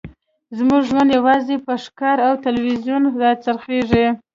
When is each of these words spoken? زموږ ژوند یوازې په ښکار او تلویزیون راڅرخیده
زموږ 0.57 0.81
ژوند 0.89 1.09
یوازې 1.17 1.55
په 1.65 1.73
ښکار 1.83 2.17
او 2.27 2.33
تلویزیون 2.45 3.03
راڅرخیده 3.21 4.05